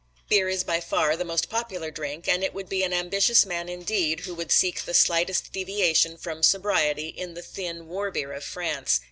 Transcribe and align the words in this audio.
Beer 0.29 0.49
is 0.49 0.63
by 0.63 0.79
far 0.81 1.15
the 1.15 1.23
most 1.23 1.47
popular 1.47 1.91
drink 1.91 2.27
and 2.27 2.43
it 2.43 2.55
would 2.55 2.67
be 2.67 2.81
an 2.81 2.91
ambitious 2.91 3.45
man 3.45 3.69
indeed 3.69 4.21
who 4.21 4.33
would 4.33 4.51
seek 4.51 4.81
the 4.83 4.95
slightest 4.95 5.51
deviation 5.51 6.17
from 6.17 6.41
sobriety 6.41 7.09
in 7.09 7.35
the 7.35 7.43
thin 7.43 7.87
war 7.87 8.09
beer 8.09 8.33
of 8.33 8.43
France. 8.43 8.99